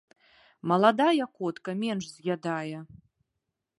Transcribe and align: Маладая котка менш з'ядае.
Маладая 0.71 1.25
котка 1.41 1.71
менш 1.85 2.05
з'ядае. 2.15 2.77